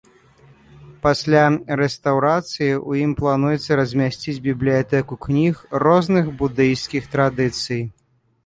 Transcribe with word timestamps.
Пасля 1.03 1.41
рэстаўрацыі 1.81 2.69
ў 2.69 2.91
ім 3.07 3.11
плануецца 3.19 3.77
размясціць 3.81 4.37
бібліятэку 4.49 5.13
кніг 5.27 5.53
розных 5.85 6.25
будыйскіх 6.41 7.03
традыцый. 7.19 7.81